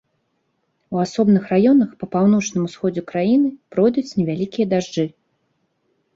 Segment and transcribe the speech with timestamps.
[0.95, 5.07] У асобных раёнах па паўночным усходзе краіны пройдуць невялікія дажджы.